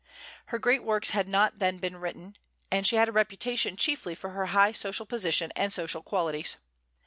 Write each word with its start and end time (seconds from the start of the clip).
Her 0.47 0.57
great 0.57 0.81
works 0.81 1.11
had 1.11 1.27
not 1.27 1.59
then 1.59 1.77
been 1.77 1.97
written, 1.97 2.35
and 2.71 2.87
she 2.87 2.95
had 2.95 3.13
reputation 3.13 3.77
chiefly 3.77 4.15
for 4.15 4.31
her 4.31 4.47
high 4.47 4.71
social 4.71 5.05
position 5.05 5.51
and 5.55 5.71
social 5.71 6.01
qualities. 6.01 6.55